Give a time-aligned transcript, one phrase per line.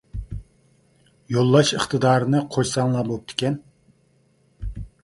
[1.35, 3.63] يوللاش ئىقتىدارىنى قوشساڭلار بوپتىكەن.